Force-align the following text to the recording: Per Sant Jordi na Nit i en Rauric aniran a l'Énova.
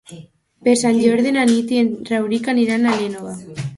Per 0.67 0.73
Sant 0.83 0.97
Jordi 1.03 1.33
na 1.37 1.43
Nit 1.49 1.73
i 1.75 1.81
en 1.81 1.93
Rauric 2.09 2.49
aniran 2.55 2.89
a 2.89 2.95
l'Énova. 3.03 3.37